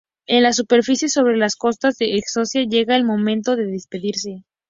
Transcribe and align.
En 0.25 0.41
la 0.41 0.51
superficie, 0.51 1.09
sobre 1.09 1.37
las 1.37 1.55
costas 1.55 1.99
de 1.99 2.15
Escocia, 2.15 2.63
llega 2.63 2.95
el 2.95 3.03
momento 3.03 3.55
de 3.55 3.67
despedirse. 3.67 4.43